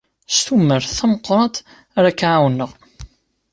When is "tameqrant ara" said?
0.97-2.11